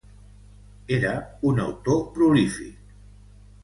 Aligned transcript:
Era 0.97 1.13
un 1.53 1.63
autor 1.67 2.03
prolífic. 2.19 2.85